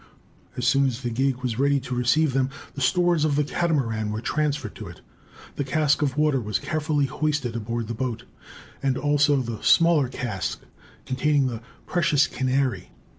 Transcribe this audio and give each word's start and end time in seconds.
As 0.57 0.65
soon 0.67 0.87
as 0.87 1.03
the 1.03 1.11
gig 1.11 1.43
was 1.43 1.59
ready 1.59 1.79
to 1.81 1.93
receive 1.93 2.33
them, 2.33 2.49
the 2.73 2.81
"stores" 2.81 3.23
of 3.23 3.35
the 3.35 3.43
Catamaran 3.43 4.11
were 4.11 4.19
transferred 4.19 4.73
to 4.77 4.87
it. 4.87 5.01
The 5.57 5.63
cask 5.63 6.01
of 6.01 6.17
water 6.17 6.41
was 6.41 6.57
carefully 6.57 7.05
hoisted 7.05 7.55
aboard 7.55 7.87
the 7.87 7.93
boat, 7.93 8.23
as 8.81 8.95
also 8.97 9.43
the 9.43 9.61
smaller 9.61 10.07
cask 10.07 10.61
containing 11.05 11.45
the 11.45 11.61
precious 11.85 12.25
"Canary." 12.25 12.89